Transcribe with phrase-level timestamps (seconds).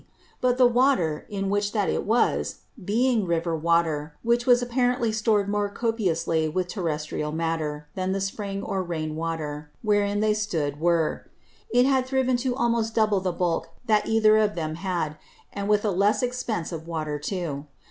[0.41, 5.69] But the Water, in which that was, being River water, which was apparently stored more
[5.69, 11.29] copiously with terrestrial Matter, than the Spring or Rain water, wherein they stood, were;
[11.71, 15.19] it had thriven to almost double the Bulk that either of them had,
[15.53, 17.67] and with a less Expence of Water too.